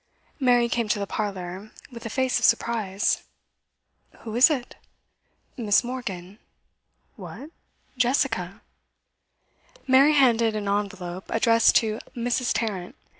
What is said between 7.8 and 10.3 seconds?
Jessica?' Mary